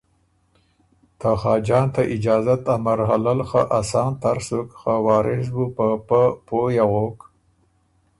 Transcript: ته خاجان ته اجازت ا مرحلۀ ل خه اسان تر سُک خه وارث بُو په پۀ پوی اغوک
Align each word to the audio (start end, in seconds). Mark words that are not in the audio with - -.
ته 1.19 1.29
خاجان 1.41 1.87
ته 1.95 2.01
اجازت 2.15 2.61
ا 2.73 2.75
مرحلۀ 2.85 3.33
ل 3.39 3.41
خه 3.49 3.61
اسان 3.79 4.11
تر 4.21 4.37
سُک 4.47 4.69
خه 4.81 4.93
وارث 5.05 5.47
بُو 5.55 5.65
په 5.77 5.87
پۀ 6.07 6.21
پوی 6.47 6.75
اغوک 6.83 7.17